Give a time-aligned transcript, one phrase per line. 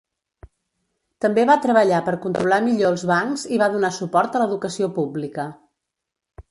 [1.25, 5.49] També va treballar per controlar millor els bancs i va donar suport a l'educació pública.